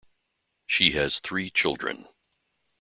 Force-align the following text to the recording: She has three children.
She 0.65 0.93
has 0.93 1.19
three 1.19 1.51
children. 1.51 2.07